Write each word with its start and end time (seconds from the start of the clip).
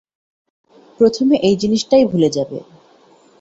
প্রথমে 0.99 1.35
এই 1.47 1.55
জিনিসটাই 1.57 2.03
ভুলে 2.05 2.29
যাবে। 2.29 2.57